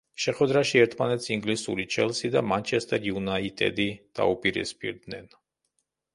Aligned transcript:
შეხვედრაში 0.23 0.79
ერთმანეთს 0.85 1.29
ინგლისური 1.35 1.85
ჩელსი 1.97 2.31
და 2.37 2.43
მანჩესტერ 2.53 3.07
იუნაიტედი 3.11 3.87
დაუპირისპირდნენ. 4.23 5.31